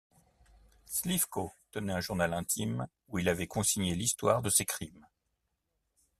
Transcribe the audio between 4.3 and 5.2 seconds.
de ses crimes.